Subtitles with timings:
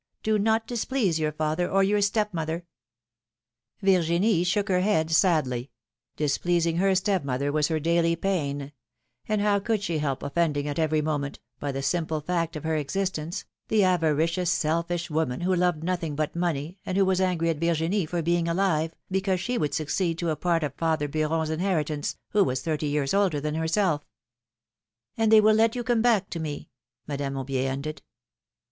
[0.23, 2.65] Do not displease your father or your step mother
[3.83, 5.69] —"Virginie shook her head sadly:
[6.15, 8.71] displeasing her step mother was her daily pain;
[9.27, 12.63] and how could she help offend ing at every moment— by the simple fact of
[12.63, 17.49] her existence— the avaricious, selfish woman, who loved nothing but money, and who was angry
[17.51, 21.51] at Virginie for being alive, because she would succeed to a part of father Beuron's
[21.51, 24.03] inheritance, who was thirty years older than herself!—
[25.19, 26.71] And they will let you come back to me!"
[27.07, 28.01] Madame Aubier ended.